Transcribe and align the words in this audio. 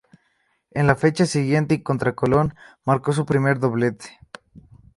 En 0.71 0.87
la 0.87 0.95
fecha 0.95 1.27
siguiente 1.27 1.75
y 1.75 1.83
contra 1.83 2.15
Colón, 2.15 2.55
marcó 2.83 3.13
su 3.13 3.23
primer 3.23 3.59
doblete. 3.59 4.17